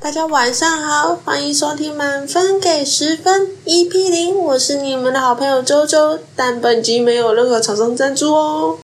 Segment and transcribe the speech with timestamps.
[0.00, 8.78] 大家晚上好，欢迎收听满分给十分 EP 零，我是你们的好朋友周周，但本集没有任何厂商赞助哦。